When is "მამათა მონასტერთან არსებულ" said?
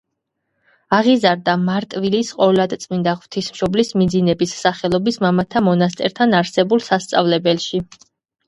5.27-6.83